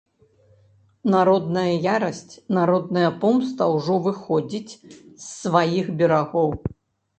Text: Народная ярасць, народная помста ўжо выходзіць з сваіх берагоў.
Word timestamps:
Народная 1.15 1.65
ярасць, 1.97 2.31
народная 2.59 3.09
помста 3.25 3.69
ўжо 3.75 3.99
выходзіць 4.09 4.73
з 4.75 4.81
сваіх 5.43 5.95
берагоў. 6.03 6.49